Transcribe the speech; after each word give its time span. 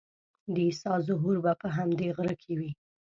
د 0.53 0.55
عیسی 0.67 0.93
ظهور 1.07 1.35
به 1.43 1.51
په 1.61 1.67
همدې 1.75 2.07
غره 2.15 2.35
کې 2.41 2.53
وي. 2.59 2.71